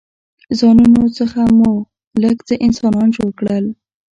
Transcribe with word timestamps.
ځانونو 0.59 1.03
څخه 1.17 1.41
مو 1.57 1.71
لږ 2.23 2.37
څه 2.47 2.53
انسانان 2.65 3.07
جوړ 3.15 3.29
کړل. 3.39 3.65